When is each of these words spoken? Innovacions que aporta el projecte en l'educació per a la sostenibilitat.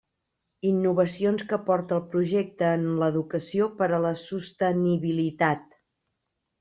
Innovacions 0.67 1.43
que 1.51 1.55
aporta 1.57 1.99
el 2.01 2.07
projecte 2.15 2.71
en 2.79 2.87
l'educació 3.03 3.69
per 3.83 3.91
a 3.91 4.01
la 4.07 4.15
sostenibilitat. 4.23 5.69